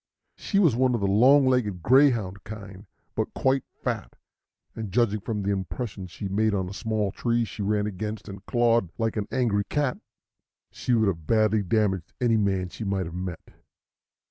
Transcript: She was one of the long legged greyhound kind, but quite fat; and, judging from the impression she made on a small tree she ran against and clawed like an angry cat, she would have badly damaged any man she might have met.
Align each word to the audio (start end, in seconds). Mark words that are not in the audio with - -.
She 0.35 0.57
was 0.57 0.75
one 0.75 0.95
of 0.95 1.01
the 1.01 1.05
long 1.05 1.45
legged 1.45 1.83
greyhound 1.83 2.43
kind, 2.43 2.87
but 3.13 3.31
quite 3.35 3.63
fat; 3.83 4.15
and, 4.75 4.91
judging 4.91 5.19
from 5.19 5.43
the 5.43 5.51
impression 5.51 6.07
she 6.07 6.27
made 6.27 6.55
on 6.55 6.67
a 6.67 6.73
small 6.73 7.11
tree 7.11 7.45
she 7.45 7.61
ran 7.61 7.85
against 7.85 8.27
and 8.27 8.43
clawed 8.47 8.89
like 8.97 9.15
an 9.15 9.27
angry 9.29 9.63
cat, 9.63 9.99
she 10.71 10.95
would 10.95 11.07
have 11.07 11.27
badly 11.27 11.61
damaged 11.61 12.13
any 12.19 12.37
man 12.37 12.69
she 12.69 12.83
might 12.83 13.05
have 13.05 13.13
met. 13.13 13.53